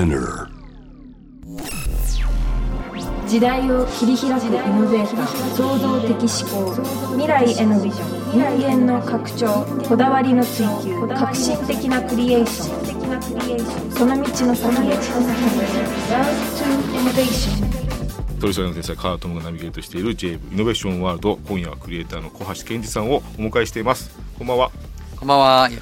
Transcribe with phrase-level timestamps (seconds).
[0.00, 0.48] Spinner
[3.28, 6.74] 時代を切り開くイノベーター創造的思考
[7.12, 12.86] 未来へのビジョン人間の拡張こだわりの追求革新的なクリエーショ
[13.88, 14.94] ンその道の先へ。
[14.94, 16.24] Love
[16.56, 16.64] to
[16.96, 24.18] Innovation 取締りの天才カートムがナビゲートしている j イノベーションワールド今夜はクリエイターの小橋健二さんをお迎えしています。
[24.38, 24.70] こんばんは。
[25.18, 25.68] こんばんは。
[25.70, 25.78] よ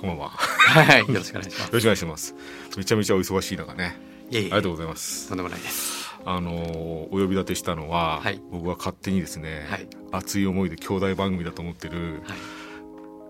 [0.00, 1.66] こんばんははい、よろしくお願いします。
[1.66, 2.34] よろしくお願いします
[2.76, 3.96] めちゃめちゃお忙しい中ね
[4.30, 6.00] いえいえありがとうございますとんでもないです。
[6.24, 12.38] あのーお呼び立てしたのは、はい僕は勝手にですね、はい熱い思いで兄弟番組だと思ってるはい。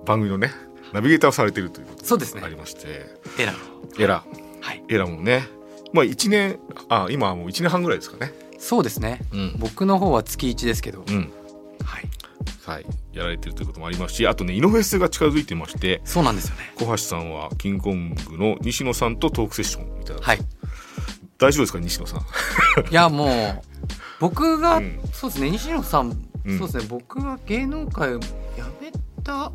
[0.06, 0.50] 番組のね
[0.92, 3.06] ナビゲーターをされてるということそうですねありまして
[3.38, 4.02] エラー。
[4.02, 4.24] エラ
[4.60, 4.82] はい。
[4.88, 5.44] エラもね
[5.92, 6.58] まあ1年
[6.88, 9.20] あ今はもう1年半ぐらいですかねそうですね。
[9.32, 11.04] うん僕の方は月一ですけど。
[11.08, 11.32] うん
[11.84, 12.08] はい。
[12.70, 16.72] はいやられてるということもありますしあとねイノフェスが近づいてましてそうなんですよね。
[16.76, 20.38] 小橋さんはキングコングの西野さんとトークセッションみたいな、はい。
[21.38, 21.80] 大丈夫ですか？
[21.80, 22.20] 西野さん。
[22.20, 22.22] い
[22.94, 23.62] や、もう、
[24.20, 25.00] 僕が、うん。
[25.10, 26.58] そうですね、西野さん、うん。
[26.58, 28.28] そうですね、僕が芸能界を辞
[28.80, 28.92] め
[29.24, 29.50] た、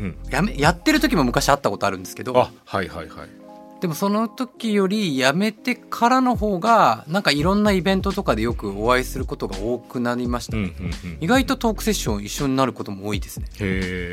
[0.00, 0.16] うん。
[0.30, 3.28] やめ、やってる時も昔会ったことあるんですけど、あはいはいはい
[3.80, 10.56] でもその時より辞めてからの方が、なんかいろんなイベントとかでよくお会いすることが多くなりました。
[10.56, 10.72] うんうね。
[10.72, 11.18] んうん。
[11.20, 13.46] 意外とトークセッション一緒になることも多いですね。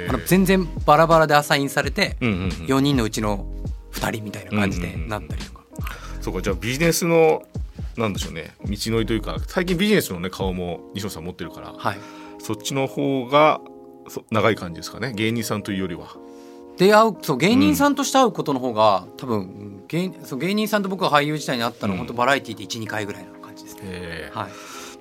[0.08, 2.50] あの全然バラバラでアサインされて、うんうんうん。
[2.50, 3.48] 4人のうちの
[3.94, 5.62] 2人みたいな感じでなったりとか、
[6.22, 7.44] そうかじゃあビジネスの
[7.98, 8.54] なんでしょうね。
[8.66, 11.98] 道のりというか最近ビジネスのね顔も西野さん持ってるからはい。
[12.40, 13.62] そっちの方が
[14.10, 15.14] そ長い感じですかね。
[15.14, 16.16] 芸人さんというよりは
[16.78, 22.08] 出会うそう芸人さんとして会うことの方が、多分芸そう芸人さんと僕が俳優時代に会ったのは、うん。
[22.08, 24.32] 本当バラエティーで12回ぐらいの感じですね、へえ。
[24.34, 24.52] はい、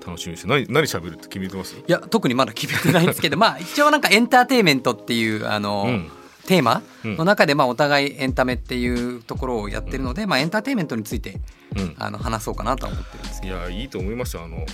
[0.06, 1.74] 楽しみです何何喋るって決めてます？
[1.76, 6.10] いや特にまだ決めてないんですけど まあ一応なんかエンターテインメントっていうあの、うん。
[6.46, 7.16] テーマうん。
[7.16, 11.40] の中でまあお互いエンタメっていうところをやってるので、まあ、エンターテインメントについて
[11.74, 11.96] うん。
[11.98, 13.56] あの話そうかなとは思ってるんですけど。
[13.56, 14.44] いやいいと思いますよ。
[14.44, 14.64] あの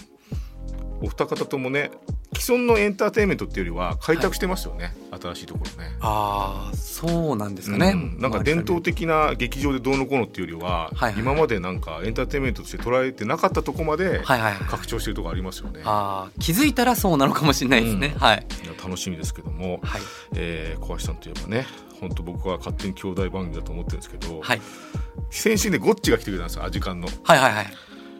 [1.01, 1.91] お二方ともね
[2.40, 5.95] 既存のエンターテインメントっていうよりは開拓してますよね、新しいところね。
[6.01, 8.18] ああそうなんですかね、うん。
[8.18, 14.55] なんか伝統的な劇場でどうのこうのっていうよりは、はいはい今までなんかエンターテインメントとして捉えてなかったとこまではいはいはい。
[14.55, 15.83] 拡張してるとこありますよね。
[15.84, 18.18] ああ気づいたらそうなのかもしれないですね、うん。
[18.18, 18.46] はい。
[18.64, 20.00] いや楽しみですけども、はい。
[20.36, 21.67] えー小橋さんといえばね
[22.00, 24.61] 本当僕は勝手に兄弟番組だと思ってるんですけど、はい。
[25.29, 27.08] 先週ねゴッチが来てくれたんですよアジカンの。
[27.24, 27.67] はいはいはい。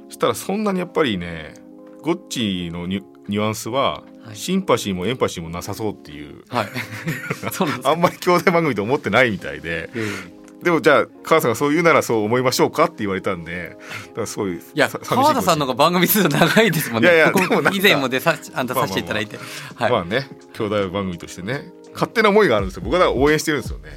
[0.09, 1.55] そしたらそんなにやっぱりね
[2.03, 4.37] ゴッチのニュニュアンスは、はい。
[4.37, 6.45] シンパシーもエンパシーもなさそうっていう。
[6.49, 6.69] はい。
[7.85, 9.91] あんまり兄弟番組と思ってないみたいで。
[9.95, 10.41] ええ。
[10.63, 13.79] でもじゃあ川田さんがそう言うならそう思いましょうかって言われたんで
[14.09, 17.09] だからすごいいやさ川田さんの方が番組数長いですもんね。
[17.09, 17.33] いやいや
[17.73, 19.39] 以前も出さあんたさせていただいて、
[19.75, 21.73] はい、まあね兄弟番組としてね。
[21.95, 22.83] 勝手な思いがあるんですよ。
[22.85, 23.91] 僕はだから応援してるんですよね。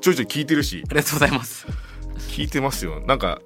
[0.00, 0.84] ちょいちょい聞いてるし。
[0.86, 1.66] ありがとうございます、
[2.30, 3.00] 聞いてますよ。
[3.06, 3.40] なんか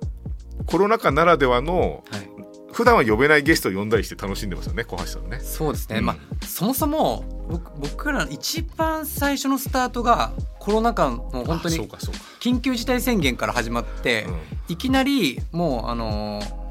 [0.67, 2.29] コロナ禍ならではのはい、
[2.73, 5.41] 普段は呼べないゲストを呼んだりして楽しんでますよね小橋さんね。
[5.41, 6.07] そうですね、うん。
[6.07, 12.21] まあそもそも僕僕らの一番最初のスタートがコロナ禍の本当あそうにかそうか。
[12.41, 14.27] 緊急事態宣言から始まって、
[14.69, 16.63] いきなりもうあのー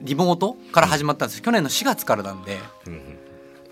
[0.00, 1.44] リモートから始まったんですよ。
[1.44, 2.58] 去年の4月からなんで。
[2.86, 3.17] うんうん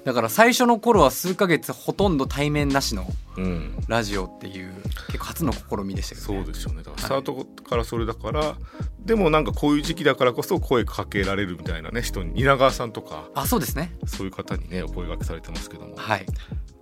[0.07, 3.77] だから最初の頃は数ヶ月ほとんど対面なしのうん。
[3.89, 4.73] ラジオっていう
[5.09, 6.85] 結構初の試みでしたけど、ね、そうですよね。
[6.85, 8.57] だからスタートからそれだから、
[9.01, 13.29] でもなんかこういう時期だからこそ声かけられるみたいなね人に蜷川さんとか。
[13.35, 13.97] あそうですね。
[14.07, 16.27] そういう方にねお声掛けされてますけども、はい。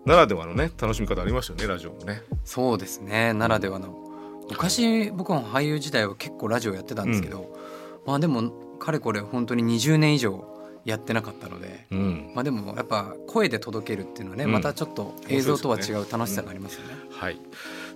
[0.05, 2.21] ならではのね楽しみ方ありましたよねラジオもね。
[2.45, 3.33] そうですね。
[3.33, 4.05] ならではの。
[4.51, 7.57] 昔僕も俳優時代は結構ラジオやってたんですけど、
[8.05, 10.54] まあでもかれこれ本当に20年以上
[10.85, 16.95] やってなかったのでうんまあでもやっぱ声で届けるっていうのはね、うんまたちょっと映像とは違う楽しさがありますよね。
[17.11, 17.39] はい、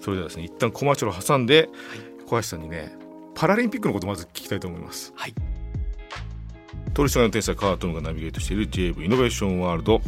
[0.01, 1.69] それではですね一旦コマーシャルを挟んで、
[2.27, 2.97] 小橋さんにね
[3.35, 5.13] パラリンピックのことをまず聞きたいと思います。
[5.15, 5.35] はい
[6.95, 10.01] 取締りの天才カートンがナビゲートしている JV イノベーションワールド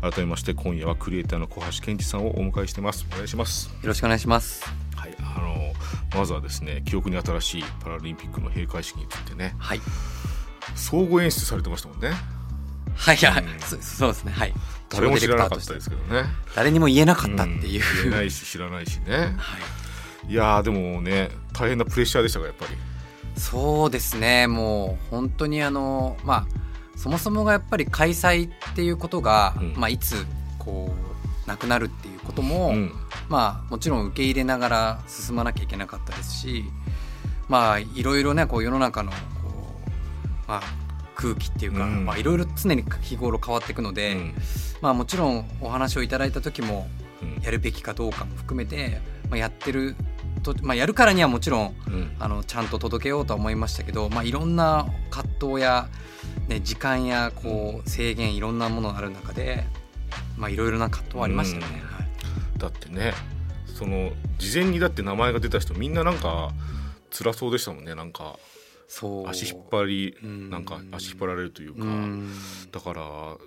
[0.00, 3.68] 改めまして今夜はクリエイターの小橋健二さんをお迎えしてますお願いします。
[3.68, 4.64] よろしくお願いします。
[4.96, 9.80] はい、あのまずはですね記憶に新しいパラリンピックの閉会式についてねはい。
[10.74, 12.12] 総合演出されてましたもんね
[12.94, 14.32] はい、はいうんそそうですね。
[14.32, 14.54] はい。
[14.88, 16.24] 誰も知らなかったですけどね
[16.56, 17.58] 誰にも言えなかったっていう。
[17.58, 19.58] ん言えないし知らないしねは
[20.26, 20.32] い。
[20.32, 22.72] いやーでもね大変なプレッシャーでしたがやっぱり
[23.36, 24.46] そうですね。
[24.46, 26.46] もう本当にあのまあ
[26.96, 30.26] そもそもがやっぱり開催っていうことが、うんまあいつ
[30.58, 30.92] こ
[31.46, 32.92] うなくなるっていうことも、うん
[33.28, 36.64] まあもちろん受け入れながら進まなきゃいけなかったですし、
[37.48, 39.12] まあいろいろねこう世の中の
[40.48, 40.62] まあ
[41.14, 42.04] 空気っていうか、うん。
[42.06, 44.34] まあいろいろ常に日頃変わっていくので、うん。
[44.80, 46.88] まあもちろんお話をいただいた時も
[47.22, 47.42] うん。
[47.42, 49.94] やるべきかどうかも含めて、まあ、やってる
[50.42, 52.16] と、まあ、やるからにはもちろんうん。
[52.18, 55.88] あのちゃんと届けようとは思いましたけど、まあ、いろんな葛藤や、
[56.48, 59.64] ね、時間やこう制限いろんなものがある中で、
[60.36, 61.82] まあ、いろいろな葛藤はありましたよね。
[61.82, 61.96] うん。
[61.96, 62.08] はい。
[62.58, 63.12] だってね
[63.78, 66.50] その事前にだって名前が出た人みんななんか
[67.10, 68.36] 辛そうでしたもんねなんか
[68.90, 70.50] 足引っ張りうん。
[70.50, 71.84] なんか足引っ張られるというか。
[71.84, 72.32] うん。
[72.72, 73.02] だから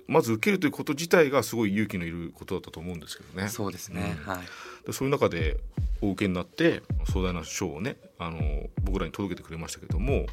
[0.07, 3.49] まず受けるということ自体がすごい勇気のいることだったと思うんですけどね。
[3.49, 4.33] そうですね、うん。
[4.33, 4.41] はい。
[4.85, 5.57] でそういう中で
[6.01, 8.39] お受けになって壮大な賞をねあの
[8.83, 10.25] 僕らに届けてくれましたけども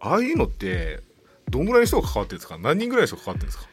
[0.00, 1.00] ああいうのって
[1.48, 2.58] どんぐらいの人が関わってるんですか？
[2.58, 3.66] 何人ぐらいの人が関わってるんですか？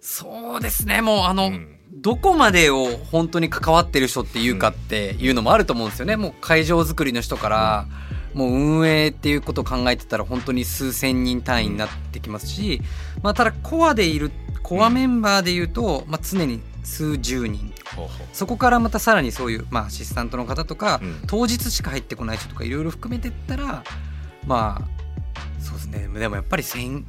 [0.00, 1.00] そうですね。
[1.00, 1.78] もうあの、うん。
[1.94, 6.16] どこまでを本当に関わってる人っていうかっていうのもあると思うんですよね。
[6.16, 7.86] もう会場作りの人から、
[8.34, 12.80] もう運営っていうことを考えてたら本当に数千人単位になってきますし、
[13.22, 14.30] まあ、ただコアでいる
[14.62, 17.72] コアメンバーでいうと、まあ、常に数十人。
[18.32, 21.22] そこからまたさらにそういう、まあ、アシスタントの方とか、うん。
[21.26, 23.84] 当日しか入ってこない人とかいろいろ含めてったら
[24.46, 25.02] まあ
[25.60, 26.08] そうですね。
[26.18, 27.04] でもやっぱり1000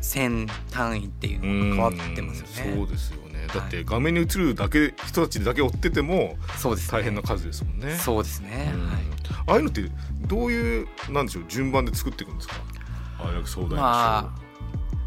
[0.00, 2.76] 1000単位っていううのが変わってますよね。
[2.76, 3.19] そうですよね
[3.54, 6.98] だってはい画面に映るだけ人たちだけ追っててもそうですね。
[6.98, 7.96] 大変な数ですもんね。
[7.96, 8.86] そうですね、うん。
[8.86, 8.98] はい。
[9.46, 9.82] ああいうのって
[10.26, 12.54] どういうなんでしょう順番で作っていくんですか？
[13.18, 14.22] ああいう壮大なまあ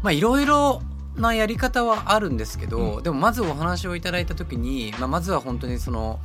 [0.02, 0.82] まあいろいろ
[1.16, 3.02] なやり方はあるんですけど、うん。
[3.02, 6.20] でもまずお話をいただいた時に、まあ、まずは本当にその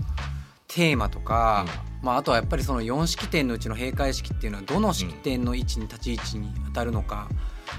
[0.68, 1.65] テーマとか、
[2.01, 7.27] まあ、あとはやっぱりその4式典のうちの閉会式っていうのはどの式典の位置に立ち位置に当たるのか、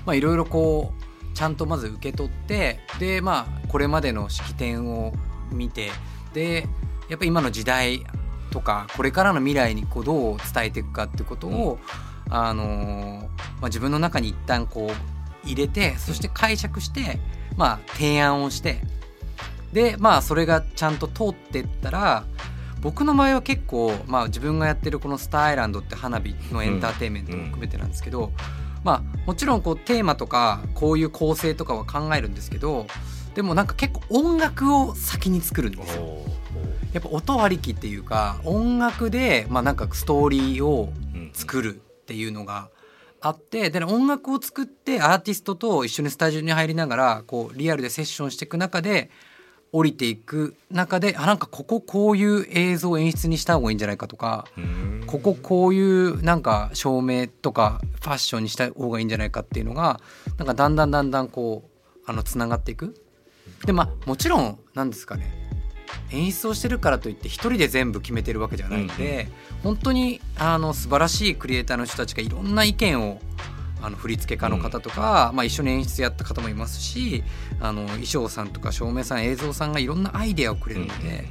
[0.06, 1.04] まあ、いろいろこう
[1.34, 5.12] ちゃんとまず受け取ってでまあこれまでの式典を
[5.50, 5.90] 見て
[6.32, 6.66] で
[7.08, 8.04] やっぱり今の時代
[8.50, 11.78] とかこれからの未来にこうどう伝えていくかってことを、
[12.28, 13.28] あのーま
[13.62, 17.18] あ、自分の中に一旦こう入れてそして解釈して、
[17.56, 18.80] まあ、提案をして
[19.72, 22.24] でまあそれがちゃんと通ってったら
[22.80, 28.32] 僕の場合は結構、まあ、自分がやってるこの「スターアイランド」って花火のエンターテインメントも含めてなんですけど、
[28.84, 32.86] まあもちろんこうテーマとかこういう構成とかは考えるんですけど
[33.34, 36.02] でもなんか結構音楽を先に作るんですよ。
[36.02, 36.26] お
[36.92, 42.70] やっぱ音ありきっていうか音楽で、まあ、なんかストーリーをー作るっていうのが
[43.20, 49.10] あってで音楽を作ってアーティストと一緒にスタジオに入りながらこうリアルでセッションしていく中で
[49.72, 55.04] 降りていく中であなんかこここういう映像を演出にした方がいいんじゃないかとかうん。
[55.06, 60.00] こここういうなんか照明とかファッションにした方がいいんじゃないかっていうのが
[60.38, 62.94] なんかだんだんだんだんこうあのつながっていく。
[63.64, 65.50] でまあもちろんなんですかね。
[66.12, 69.28] 演出をしてるからといって一人で全部決めてるわけじゃないので、
[69.62, 73.20] 本当にあの素晴らしいクリエイターの人たちがいろんな意見を
[73.82, 77.22] あの振付家の方とか、まあ、一緒に演出やった方もいますし
[77.60, 81.28] あの衣装さんとか照明さん映像さんがいろんなアイデアをくれるので、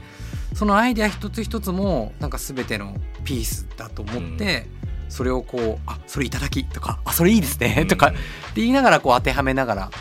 [0.54, 4.68] そのアイデア一つ一つもなんか全てのピースだと思って、
[5.10, 8.18] それをこう「あそれいただき」とか「あそれいいですね」とかって
[8.56, 9.92] 言いながらこう当てはめながら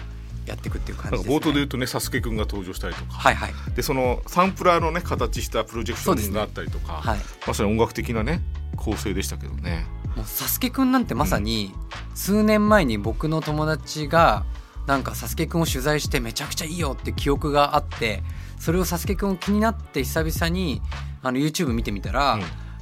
[0.47, 1.37] やっていくっていう感じです、ね。
[1.37, 3.13] 冒頭で言うとねサスケくんが登場したりとか。
[3.13, 3.53] はいはい。
[3.75, 7.19] でそのサンプラーのね形したプロジェクションがあったりとか、はい。
[7.47, 8.43] まさに音楽的なね
[8.77, 9.87] 構成でしたけどね。
[10.19, 11.73] もうサスケくんなんてまさに
[12.17, 14.45] 数年前に僕の友達が
[14.89, 18.25] なんかサスケくんを取材してめちゃくちゃいいよって記憶があって
[18.59, 20.83] それをサスケくんを気になって久々に
[21.23, 22.39] あの YouTube 見てみたら、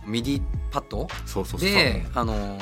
[0.07, 1.69] MIDI パッドそうそうそう。
[1.69, 2.59] であの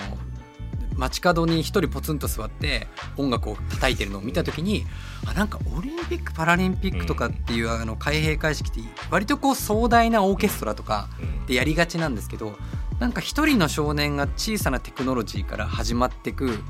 [0.97, 4.87] 街角に一人ポツンと座って音楽を叩いてるのを見た時に
[5.27, 11.47] あなんかオリンピック・パラリンピックとかっていう、あの開閉会式って割とこう壮大なオーケストラとかうん。
[11.47, 12.57] でやりがちなんですけど
[13.05, 16.61] なんか一人の少年が小さなテクノロジーから始まっていく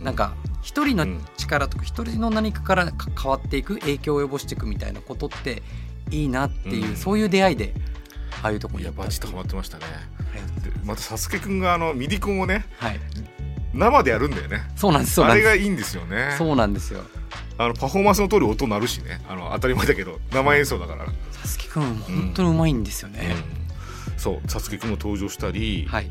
[0.00, 1.06] なんか一人の
[1.38, 5.62] 力とか一人の何かからか変わっていく影響を及ぼしていくみたいなことって
[6.10, 6.96] いいなっていう、うん。
[6.96, 7.72] そういう出会いで
[8.42, 9.84] ああいうところにいやバチッとハマってましたね。
[10.18, 10.70] ありがとうござい。
[10.72, 13.00] でまたサスケくんがあのミディコンをねはい。
[13.72, 14.70] 生でやるんだよね。
[14.76, 16.34] そうなんですあれがいいんですよね。
[16.36, 17.00] そうなんですよ。
[17.56, 19.22] あのパフォーマンスの通り音鳴るしね。
[19.26, 21.06] あの当たり前だけど生演奏だから。
[21.32, 23.57] さすきくん本当にうまいんですよね、うん
[24.18, 26.10] そうサスケくんも登場したり、はい。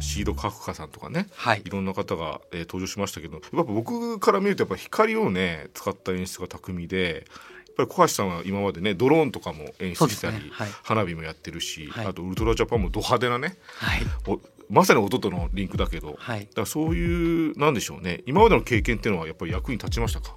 [0.00, 1.62] シードカフカさんとかねはい。
[1.64, 7.26] いろんな方が、えー登場しましたけどやっぱ僕から見るとやっぱ光をね使った演出が巧みで
[7.66, 10.50] やっぱり小橋さんは今までねドローンとかも演出したり、ね。
[10.52, 10.68] はい。
[10.84, 12.06] 花火もやってるし、はい。
[12.06, 14.00] あとウルトラジャパンもド派手なねはい。
[14.26, 14.40] お
[14.70, 16.46] まさに音とのリンクだけど、だはい。
[16.46, 20.34] からそういうなんでしょうね今までの経験っていうのはやっぱり役に立ちましたか？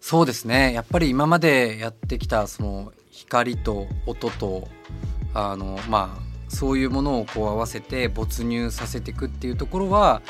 [0.00, 0.72] そうですね。
[0.72, 4.66] やっぱり今までやってきたその光と音と
[5.34, 10.22] あのまあそういうものをこう合わせて没入させていくっていうところは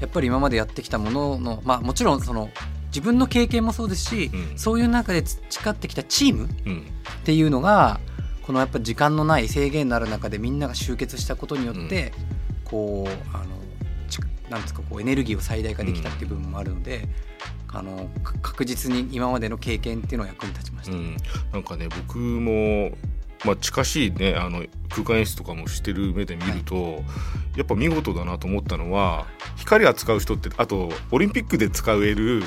[0.00, 2.50] やっぱり今までやってきたもののまあもちろんその
[2.86, 4.58] 自分の経験もそうですし、うん。
[4.58, 6.82] そういう中で培ってきたチームうん。
[7.22, 8.00] っていうのが
[8.42, 12.12] このやっぱ時間のない制限のある中でみんなが集結したことによって、
[12.64, 13.46] こうあの
[14.08, 14.18] ち
[14.50, 17.08] なんですかこうエネルギーを最大化できたっていう部分もあるので、
[17.68, 20.96] あのか確実に今までの経験っていうのは役に立ちました。
[20.96, 21.16] うん、
[21.52, 22.90] なんかね僕も、
[23.44, 27.02] まあ、近しいねあの空間演出とかもしてる目で見ると、
[27.56, 32.42] やっぱ見事だなと思ったのは光扱う人ってあとオリンピックで使える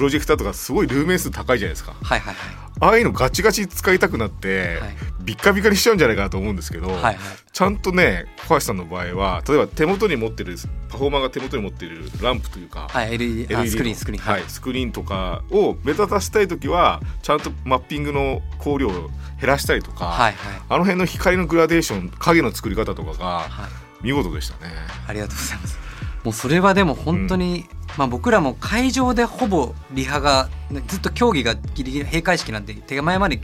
[0.00, 1.92] プロジェクターとかすごいルーメン数高いじゃないですか。
[2.02, 2.34] はいはい
[2.82, 7.16] ああいうのガチガチ使いたくなって、はいビッカビカにしちゃうんじゃないかなと思うんですけど、はいはい。
[7.52, 10.56] ちゃんとね小橋さんの場合は例えば手元に持ってる
[10.88, 14.24] パフォーマーが手元に持ってるランプというか、はい LED, あ LED スクリーンスクリーン。
[14.24, 20.62] はい、スクリーンとかを目立たせたい時はちゃんとマッピングの光量を減らしたりとか、はいはい。
[20.70, 23.68] あの辺の光のグラデーション影の作り方とかがは
[24.00, 24.06] い。
[24.06, 24.72] 見事でしたね。
[25.06, 25.89] ありがとうございます。
[26.24, 33.40] もうそれはでも本当に、まあ僕らも会場でほぼリハがねずっと競技がギリギリ閉会式なんで手前まで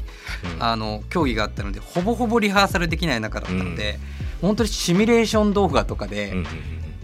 [0.57, 0.63] うん。
[0.63, 3.99] あの競技があったのでほぼほぼリハーサルできない中だったので、
[4.41, 6.47] 本当にシミュレーション動画とかでうんうんうん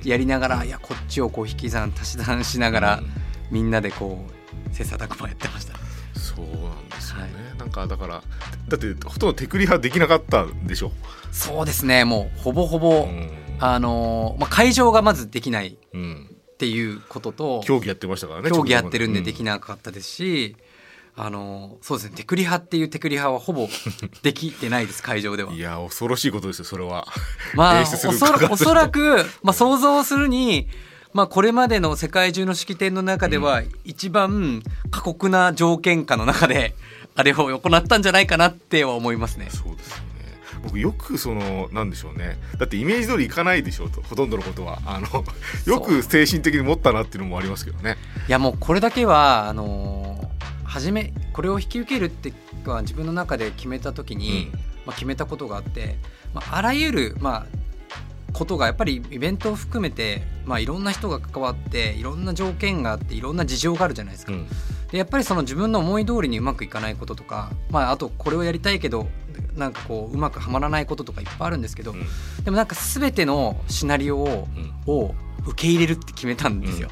[0.04, 3.06] やりながら、いやこっちをこう引き算足し算しながら、うん。
[3.50, 4.26] みんなでこ
[4.70, 5.74] う切磋琢磨やってました。
[6.18, 8.22] そうなんですよね、はなんかだから
[8.68, 10.92] だってほとんど手繰り派できなかったんでしょ、
[11.30, 12.04] そうですね。
[12.04, 13.30] もうほぼほぼ、うん
[13.64, 19.33] あのまあ、会場がまずできないうん、っていうことと競技やってましたからね競技やってるんでで。
[19.33, 20.57] きなかったですし、
[21.14, 23.69] あのそうですねテクリ派っていうテクリ派はほぼ
[24.23, 25.50] できてないです会場では。
[25.50, 27.07] うんいや恐ろしいことですよそれは。
[27.54, 27.85] まあ
[28.50, 30.69] おそらく、まあ、想像するに、
[31.12, 36.75] まあ、これまでの世界中の式典の中では一番過酷な条件下の中で
[37.14, 39.49] あれを行ったんじゃないかなっては思いますね。
[39.50, 40.12] そうですよね
[40.62, 42.38] 僕よくそのなんでしょうね。
[42.59, 44.81] だってイメージ通りいかないでしょうとほとんどのことは。
[44.87, 45.25] あの
[45.66, 47.97] よく精神的に持ったなっていうのもありますけどね。
[48.28, 50.31] いやもうこれだけはあの
[50.64, 52.33] 初めこれを引き受けるって
[52.64, 54.73] は自分の中で決めた時に、うん。
[54.85, 55.97] まあ、決めたことがあって、
[56.35, 57.47] まあ、あらゆる、まあ、
[58.33, 64.33] ことがやっぱりイベントを含めて、まあ、いろんな人が関わっていろんな条件があっていろんな事情があるじゃないですか。
[64.33, 64.49] うん。
[64.90, 69.07] でやっぱりその自分の思い通りにうまくいかないこととか、まあ、あとこれをやりたいけど
[69.56, 72.04] なんかこううまくはまらないこととかいっぱいあるんですけど、うん。
[72.44, 74.73] でもなんか全てのシナリオをうん。
[74.87, 75.14] を
[75.47, 76.88] 受け入れるって決めたんですよ。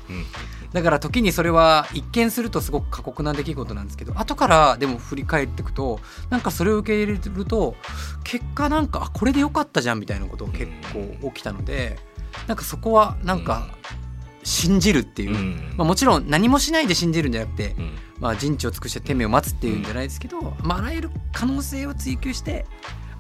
[0.73, 5.99] だから時にそれは一見するとすごく過酷な出来事なんですけど後からでも振り返っていくと
[6.31, 7.75] なんかそれを受け入れると
[8.23, 11.99] 結果なんかあこれでよかったじゃんみたいなことが結構起きたので
[12.47, 13.67] なんかそこはなんか
[14.43, 15.35] 信じるっていう。
[15.35, 15.75] う、ん。
[15.77, 17.99] まあ、もちろん何もしないで信じるんじゃなくて、うん。
[18.21, 22.67] まあ、人知を尽くして天命を待つっていうんじゃないですけど、まあ、あらゆる可能性を追求して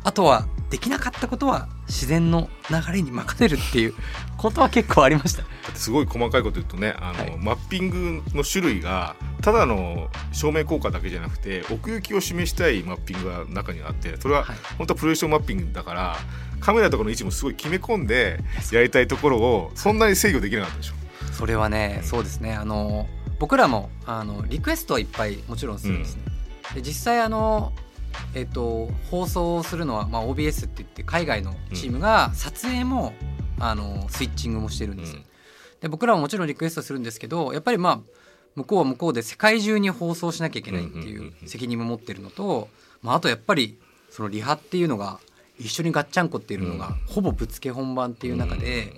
[0.02, 3.94] あとはできなかったことは自然の流れに任せるっていう
[4.36, 5.42] ことは結構ありました。
[5.74, 7.36] すごい細かいこと言うとねあの、はい。
[7.38, 14.56] マッピングの種類がただの照明効果だけじゃなくて奥行きを示したいマッピングが中にあってそれははい。
[14.78, 16.16] 本当はプロジェクションマッピングだから
[16.60, 18.38] カメラとかの位置もすごい決め込んで
[18.72, 20.99] やりたいところをそんなに制御できなかったでしょ。
[21.32, 22.54] それはねそうですね。
[22.54, 23.06] あの
[23.38, 26.22] 僕らもあのリクエストはいっぱいもちろんするんですね、
[26.74, 27.72] で実際あの
[28.34, 33.14] えっと放送するのは、まあ、OBS って言って海外のチームが撮影も、
[33.58, 35.14] あのスイッチングもしてるんです。
[35.14, 35.22] よ、
[35.80, 38.00] で僕らももちろんリクエストするんですけどやっぱりまあ
[38.56, 41.48] 向こうは向こうで世界中に放送しなきゃいけないっていうんうんうんううん。
[41.48, 42.68] 責任も持ってるのと、
[43.02, 43.78] まあ、あとやっぱり
[44.10, 45.20] そのリハっていうのが
[45.58, 48.92] 一緒にガッチャンコっていうのがほぼぶつけ本番っていう中で、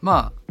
[0.00, 0.41] まあ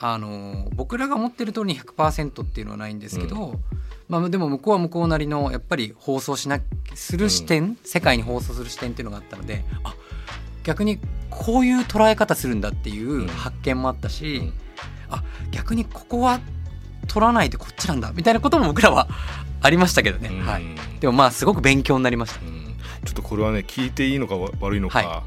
[0.00, 3.60] あの僕らが思ってる通りに100%っていうのはないんですけど、
[4.08, 6.60] まあ、でも向こうは向こうなりのやっぱり放送しな
[6.94, 9.94] する視点、世界に放送する視点っていうのがあったのであ
[10.62, 10.98] 逆に
[11.30, 14.52] こういう捉え方するんだっていう発見もあったし、うん。
[15.10, 16.40] あ逆にここは
[17.06, 19.08] 取らないでこっちなんだみたいなことも僕らは
[19.60, 20.40] ありましたけどね、うん。
[20.40, 20.64] はい、
[21.00, 22.40] でもまあすごく勉強になりました。
[22.40, 22.74] うん。
[23.04, 25.22] ちょっとこれはね聞いていいのかわ悪いのか、は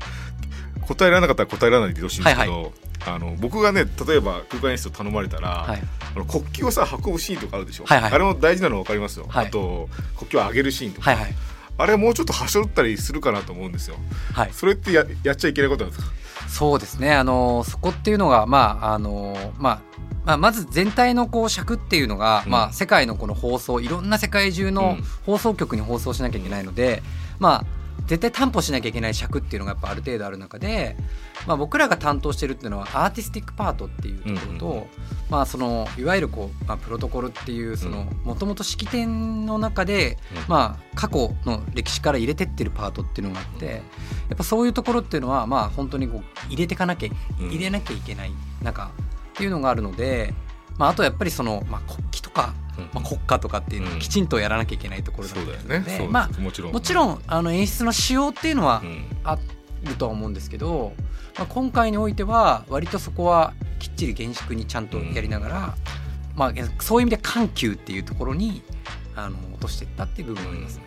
[0.88, 5.82] 答えられなかったら答えられないでほしいんですけど、はいあの僕がね例えば空間演出を頼まれたら、はい。
[6.16, 8.12] あの国旗をさ運ぶシーンとかあるでしょ、はいはい。
[8.12, 9.48] あれも大事なの分かりますよ、はい。
[9.48, 11.36] あと国旗を上げるシーンとか、はいはい。
[11.80, 13.98] あれもうちょっとはしょったりするかなと思うんですよ。
[14.34, 14.50] はい。
[14.52, 16.12] それってややっちゃいけないことなんですか？
[16.50, 17.14] そうですね。
[17.14, 19.82] あのそこっていうのがまああのまあ
[20.26, 22.52] まあ、まず全体のこう尺っていうのが、うん。
[22.52, 25.04] まあ、世界のこの放送いろんな世界中のうん。
[25.26, 27.02] 放送局に放送しなきゃいけないので、
[27.40, 27.66] まあ
[28.08, 30.96] 絶対担保しなきゃいけない尺っていうのがやっぱある程度ある中で、
[31.46, 34.86] まあ、僕らが担当してるっていうのはアーティスティックパートっていうところと、うんうん
[35.30, 40.48] まあ、そのいわゆるこう、まあ、プロトコルっていうそのもともと式典の中で、うん。
[40.48, 43.82] まあ、過去の歴史から入れてってるパートっていうのがあってや
[44.34, 47.10] っぱそういうところっていうのはまあ本当にこう入れてかなきゃ
[47.42, 47.50] うん。
[47.50, 48.32] 入れなきゃいけない
[48.64, 48.90] 中っ
[49.34, 50.34] ていうのがあるので、
[50.78, 52.07] まあ、あとやっぱりその、まあ、国
[52.38, 52.54] か、
[52.94, 55.82] まあ、国歌とかっていうのをきちんとやらなきゃいけないところだそうっただよね。
[55.82, 56.00] そうです。
[56.00, 56.72] のでまあもちろん。
[56.74, 59.06] もちろんあの演出の仕様っていうのはうん。
[59.24, 59.38] あ
[59.84, 60.94] るとは思うんですけど、
[61.38, 65.76] まあ、今回においては割とそこはきっちり厳粛にちゃんとやりながら、
[66.36, 68.64] まあ、そういう意味で緩急っていうところに
[69.16, 70.84] あの落としていったっていう部分がありますね。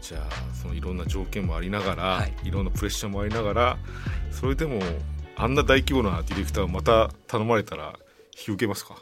[0.00, 2.34] じゃあそのいろんな条件もありながら、はい。
[2.44, 3.78] い、ろんなプレッシャーもありながら
[4.30, 4.80] それでも
[5.36, 7.94] あんな大規模なディレクターをまた頼まれたら
[8.36, 8.96] 引き受けますか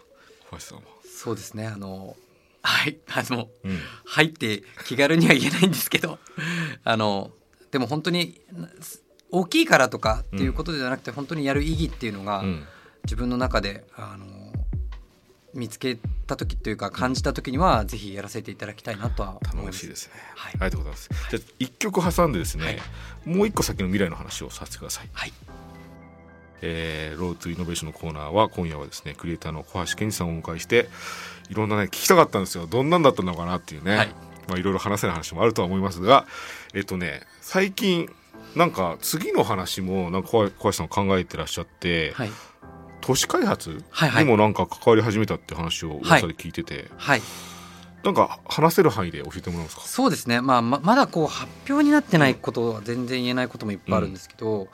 [0.50, 0.99] 小橋さんは。
[1.22, 1.66] そうですね。
[1.66, 2.16] あの
[2.62, 2.96] はい。
[3.14, 3.78] あのうん。
[4.06, 6.18] 入って気軽には言えないんですけど。
[6.82, 7.30] あの
[7.70, 8.40] でも本当に
[9.30, 12.64] 大きいからとかっていうことではなくて、本当にやる意義っていうのが、うん。
[13.04, 14.26] 自分の中であの
[15.52, 19.66] 見つけた時というか感じた時にはぜひやらせていただきたいなとは思い頼ます。
[19.66, 20.14] もしいですね。
[20.36, 20.52] はい。
[20.52, 21.10] ありがとうございます。
[21.30, 22.78] じゃあ一曲挟んでですね、はい。
[23.36, 25.10] もう一個先の未来の話をさせてください。
[25.12, 25.32] はい
[26.62, 30.88] えーロードトゥイノベーションのコーナーは今夜はですねクリエイターの小橋健二さんをお迎えして
[31.50, 32.66] いろんなね聞きたかったんですよ。
[32.66, 34.08] どんなんだったのかなっていうね、はい。
[34.48, 36.26] まあいろいろ話せない話もあるとは思いますが
[36.74, 38.08] えっとね最近
[38.56, 42.30] なんか次の話もなんか小小橋さん考えてらっしゃって、はい。
[43.02, 44.24] 都市開発はいはい。
[44.24, 47.22] にもなんか関わり始めたって話を噂で聞いてて、はい。
[48.04, 49.82] なんか話せる範囲で教えてもらえますか？
[49.82, 54.68] そうですね、まあ、ままだこう発表になってないことは全然言えないこともいっぱいあるんですけど、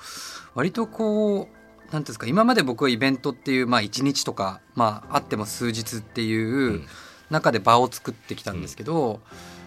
[0.54, 1.56] 割とこう
[1.90, 6.82] なんていうんですか今まで僕はイベントっていう、まあ、1日とか、まあ、あっても数日っていう
[7.30, 9.20] 中で場を作ってきたんですけど、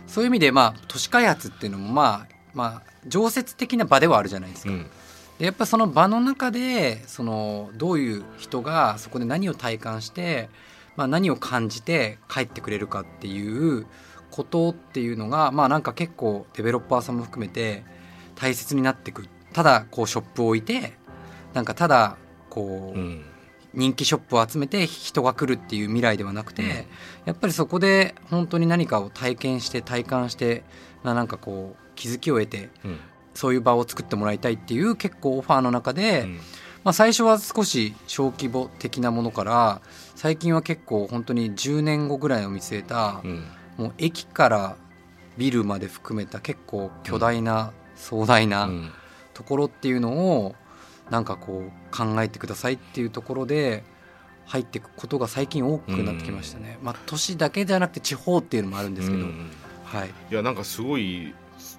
[0.07, 4.71] そういう意味で、まあ、都市開発っていうのも、まあまあ、常設的な場ではあるじゃないですか。
[4.71, 4.89] うん。
[5.37, 10.49] でやっぱその場の中でそのどういう人がそこで何を体感して、
[10.97, 13.87] まあ、何を感じて帰ってくれるかっていう
[14.31, 17.85] ことっていうのがまあなんか結構デベロッパーさんも含めて
[18.35, 19.29] 大切になってくる。
[19.53, 20.93] ただこうショップを置いて
[21.53, 22.17] なんかただ
[22.49, 23.25] こう、うん。
[23.71, 26.69] 人気ショップを集めて人が来るっていう未来ではなくて、うん。
[27.25, 30.63] やっぱりそこで本当に何かを体験して体感して
[31.03, 32.99] まあなんかこう気づきを得てうん。
[33.35, 36.39] そういう場を作ってもらいたいっていう結構オファーの中で、うん。
[36.83, 39.81] まあ、最初は少し小規模的なものから
[40.15, 43.43] 最近は結構本当に10年後ぐらいを見据えた、うん。
[43.77, 44.77] もう駅から
[45.37, 48.91] ビルまで含めた結構巨大な壮大うなん。
[49.33, 50.55] ところっていうのを
[51.09, 53.83] なんかこう考えてくださいっていうところで
[54.45, 56.79] 入っていくことが最近多くなってきましたね。
[56.81, 59.51] まあ、都市だけじゃなくて地方っていうのもあるんですけど、うん
[59.85, 61.33] はい、いやなんかすごい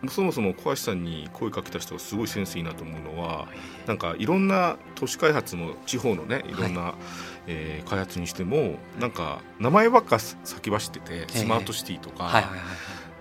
[0.09, 3.49] そもそも小橋さんに声かけた人がすごいセンスいいなと思うのは
[3.87, 6.53] なんかいろんな都市開発も地方のねい。
[6.53, 6.95] ろんな、
[7.47, 12.67] えー開発にしてもなんか名前ばっか先走っててスマートシティとか、はいはいはいはい。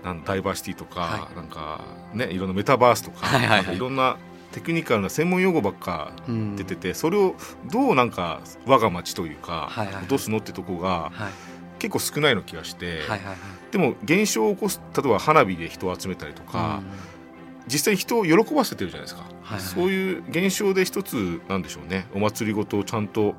[0.04, 4.16] なんダイバーシティとか、はなんかねいろんなメタバースとかいろんな
[4.52, 7.34] テクニカルな専門用語ばっかうん出てて、それを
[7.70, 10.06] どうなんか我が町というか、はいはいはい。
[10.06, 11.12] どうすのってとこがはい。
[11.80, 13.00] 結構少ないの気がして、
[13.70, 16.82] でも現象を起こす例えば花火で人を集めたりとか、
[17.68, 19.24] 実際に人を喜ばせてるじゃないですか、
[19.58, 22.06] そういう現象で一つなんでしょうね。
[22.14, 23.34] お祭りごとをちゃんと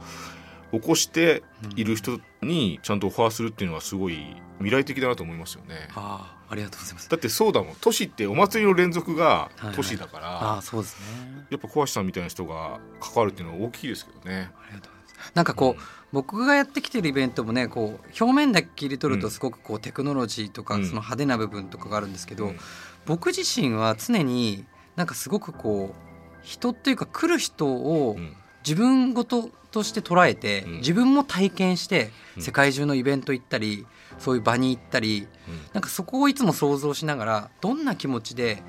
[0.72, 1.44] 起こして
[1.76, 5.76] いる人にちゃんとオファーするっていうのはすごい未来的だなと思いますよね。
[5.94, 7.10] ああありがとうございます。
[7.10, 7.76] だってそうだもん。
[7.80, 9.76] 都市ってお祭りの連続がいはい。
[9.76, 11.46] 都市だから、ああそうですね。
[11.50, 14.52] やっぱ小橋さんみたいな人が関わるっていうのは大きいですけどね。
[14.62, 15.32] ありがとうございます。
[15.34, 20.82] なんかこう、僕がやってきてるイベントもねこう表面だけ切り取るとすごくこうテクノロジーとかうん。
[20.84, 22.60] その派手な部分とかがあるんですけど、うん。
[23.06, 24.66] 僕自身は常に
[24.98, 26.12] なんかすごくこう
[26.44, 30.72] 人っていうか来る人をうん自分ごととして捉えて、うん。
[30.78, 32.44] 自分も体験してうん。
[32.44, 33.86] 世界中のイベント行ったり
[34.20, 35.28] そういう場に行ったり
[35.74, 38.64] なんかそこをいつも想像しながらどんな気持ちで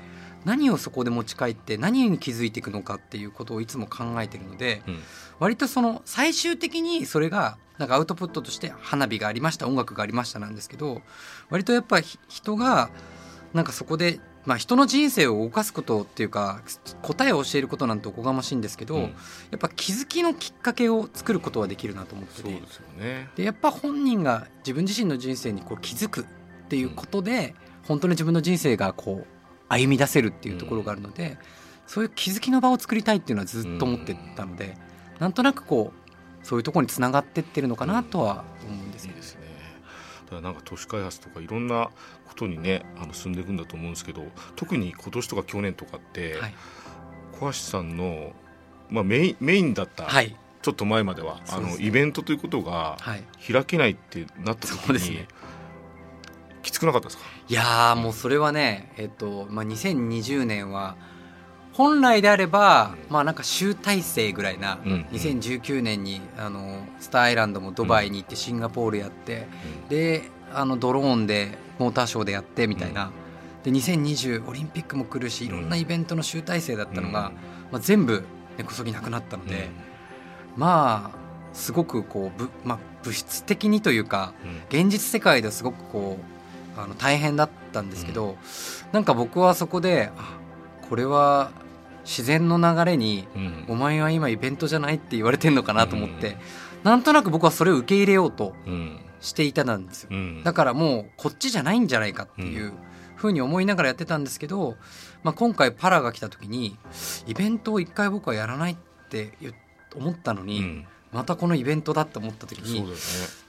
[0.45, 4.99] 何をそこで持ち帰って何に気づいていくのかっていうことをいつも考えてるのでうん。
[5.39, 11.01] 割とその最終的にそれがなんかアウトプットとして花火がありました音楽がありましたなんですけど
[11.49, 12.89] 割とやっぱり人が
[13.53, 16.61] なんかそこで、まあ、人の人生を動かすことっていうか
[17.01, 19.01] 答えを教えることなんておこがましいんですけど、うん。
[19.01, 19.09] や
[19.55, 22.49] っぱ気づきのきっかけを作ることはできるなと思ってて。
[22.49, 23.29] そうですよね。
[23.35, 26.25] でやっぱ本人が自分自身の人生にこう気づくっ
[26.67, 27.55] ていうことで、
[27.87, 29.27] 本当に自分の人生がこう
[29.69, 31.37] 歩み出せるっていうところがあるので、
[31.87, 34.77] そういう気づきの場を作りたいっていうのはずっと思ってたので、
[35.19, 39.23] なんとなくこうそういうところにつながってってるのかなとは思うんですけど、ね。
[40.33, 41.89] だからなんか都市開発とかいろんな
[42.27, 46.55] ことにねあの進んでいくんだと思うんですけど特に今年とか去年とかって、はい、
[47.39, 48.33] 小橋さんの、
[48.89, 50.35] まあ、メインメインだった、はい。
[50.61, 51.41] ちょっと前まではね。
[51.59, 55.27] のイベントということがはい、開けないってなった時に、そうですね。
[56.61, 57.23] きつくなかったですか？
[57.49, 60.95] いやーもうそれはねえっと、まあ、2020年は
[61.73, 69.47] 本来であれば、うんまあなんか集大成ぐらいな、うん2019年にあのスターアイランドもドバイに行ってシンガポールやって、
[69.89, 73.11] であのドローンでモーターショーでやってみたいな、
[73.63, 77.31] で2020オリンピックも来るしいろんなイベントの集大成だったのが、
[77.71, 78.23] まあ、全部
[78.57, 79.69] 根こそぎなくなったので、
[80.55, 81.17] まあ
[81.53, 84.33] すごくこうぶ、まあ、物質的にというか
[84.69, 87.89] 現実世界ではすごくこうあの大変だったん。
[87.89, 88.35] ですけど、うん、
[88.91, 90.37] なんか僕はそこであ
[90.87, 91.51] これは
[92.03, 96.37] 自然の流れに、うん、お前は今イベントじゃないって言われてんのかなと思って、うん、
[96.83, 98.53] なんとなく僕はそれを受け入れようと
[99.21, 102.73] していたなんですよ、うん、だからもうこっちじゃないんじゃないかっていう
[103.15, 104.75] ふうに思いながらやってたんですけど、
[105.23, 106.77] まあ、今回パラが来た時に
[107.25, 108.75] イベントを一回僕はやらないっ
[109.09, 109.31] て
[109.95, 112.87] 思ったのに、またこのイベントだって思った時に、ね、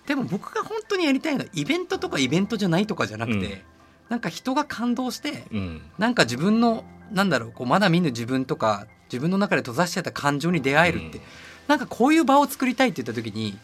[0.06, 3.60] でも僕が本当にやりたいのはイベントとかイベントじゃないとかじゃなくて、うん、
[4.10, 11.24] なんか人が感動して、うん、なんか自分のなんだろうこうまだ見ぬ自分とか自分の中で閉ざしてた感情に出会えるって、うん、
[11.68, 13.56] なんかこういう場を作りたいって言った時に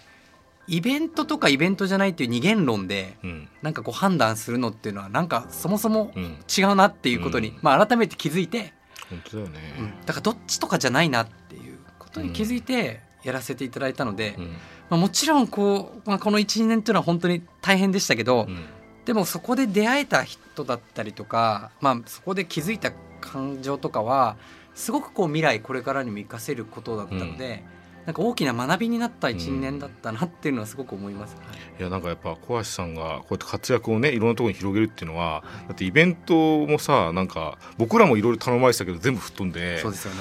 [0.69, 6.13] イベントとかイベントじゃないっていう二元論で、うん、なんかこう判断するのっていうのはなんかそもそも
[6.57, 8.73] 違うなっていうことに、うん、まあ、改めて気づいて
[9.09, 14.45] 本当だよね、うん、だからどっちとかじゃないなっていうことに気づいて、やらせていただいたので、うん、
[14.89, 18.65] まあ、もちろんこう、まあ、この12年というのは本当に大変でしたけど、うん、
[19.05, 24.37] でもそこで出会えた人だったりとか、まあ、そこで気づいた感情とかは
[24.75, 27.65] すごくこう未来これからにも生かせることだったので。
[27.75, 27.81] うん。
[28.07, 31.43] なんか大きな学びになった1、年だったなっていうのはすごく思います、は
[31.79, 40.21] い、いやなんかやっぱ小橋さんがこうやって活躍をねいろんなところに広げるっていうのは、はい、だってイベントもさなんか僕らもいろいろ頼まれてたけど全部吹っ飛んでそうですよね。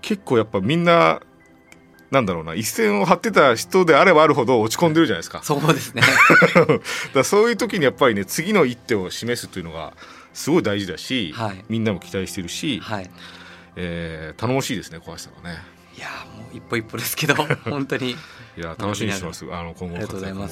[0.00, 1.20] 結構やっぱみんな
[2.10, 5.42] なんだろうな一線を張ってた人であればあるほど落ち込んでるじゃないですか。
[5.42, 6.02] そうですね。
[7.12, 9.92] だそういう時にやっぱりね次の一手を示すというのが
[10.32, 13.10] すごい大事だし、はい、みんなも期待してるし、はい、
[13.76, 15.58] えー、頼もしいですね小橋さんはね。
[15.96, 17.34] いやもう一歩一歩ですけど
[17.68, 18.10] 本当に。
[18.10, 18.16] い
[18.56, 19.44] や楽しみにしてます。
[19.50, 20.48] あの今後の活躍も。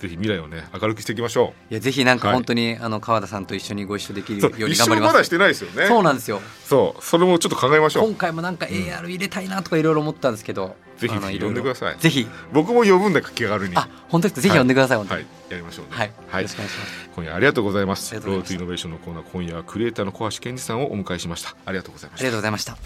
[0.00, 1.72] ぜひ未来をね明るくしていきましょう。
[1.72, 5.12] いやぜひなんか本当に、はい、あの川田さんと一緒にご一緒できるように頑張ります。
[5.12, 5.86] まだしてないですよね。
[5.86, 6.40] そうなんですよ。
[6.64, 8.08] そうそれもちょっと考えましょう。
[8.08, 11.96] 今回もなんか AR 入れたいなとかいろいろ思ったんですけど、ぜひ呼んでください。
[11.98, 13.76] ぜひ僕も呼ぶんで気軽に。
[13.76, 15.90] あ本当ですぜひ呼んでください、はい、はい、やりましょうね。
[15.92, 17.10] はい、はい、よろしくお願いします。
[17.14, 18.14] 今夜ありがとうございます。
[18.14, 21.56] ロートイノベーションのコーナー今夜はクリエイターの小橋健二さんをお迎えしました。
[21.66, 22.26] ありがとうございました。
[22.26, 22.76] ありがとうございました。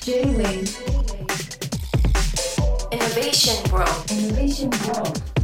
[0.00, 1.10] J-Wave
[2.90, 5.39] Innovation World Innovation World